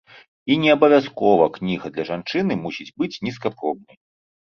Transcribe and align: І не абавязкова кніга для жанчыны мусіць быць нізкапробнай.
І 0.55 0.55
не 0.63 0.69
абавязкова 0.75 1.45
кніга 1.59 1.93
для 1.99 2.09
жанчыны 2.09 2.53
мусіць 2.67 2.91
быць 3.01 3.15
нізкапробнай. 3.29 4.05